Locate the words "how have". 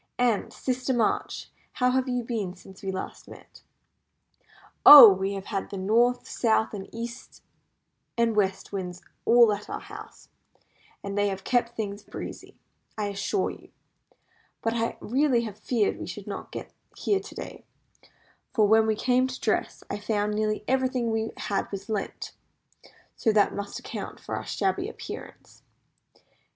1.73-2.09